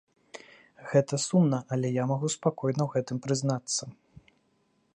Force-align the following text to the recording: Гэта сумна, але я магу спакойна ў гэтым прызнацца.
Гэта 0.93 1.19
сумна, 1.25 1.59
але 1.75 1.87
я 2.01 2.07
магу 2.11 2.27
спакойна 2.37 2.81
ў 2.85 2.89
гэтым 2.95 3.17
прызнацца. 3.27 3.83